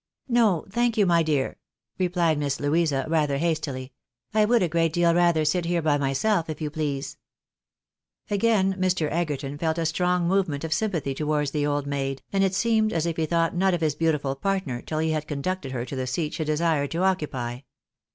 [0.27, 1.57] "No, thank you, my dear,"
[1.99, 3.93] replied Miss Louisa, rather hastily."
[4.33, 7.17] I would a great deal rather sit here by myself, if you please."
[8.27, 9.11] Again Mr.
[9.11, 12.91] Egerton felt a strong movement of sympathy to wards the old maid, and it seemed
[12.91, 13.99] as if he thought not of his 108 THE BAENABYS IN AMERICA.
[13.99, 17.59] beautiful partner till lie had conducted her to the seat she desired to occupy.